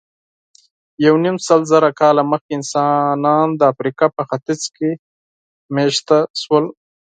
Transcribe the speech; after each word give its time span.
یونیمسلزره 1.05 1.89
کاله 1.99 2.23
مخکې 2.31 2.51
انسانان 2.55 3.47
د 3.55 3.61
افریقا 3.71 4.07
په 4.15 4.21
ختیځ 4.29 4.61
کې 4.75 4.89
مېشته 5.75 6.17
شول. 6.41 6.65